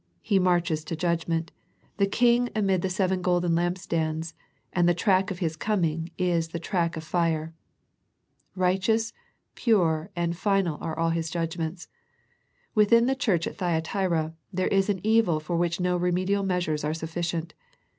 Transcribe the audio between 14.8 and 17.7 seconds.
an evil for which no remedial measures are sufficient.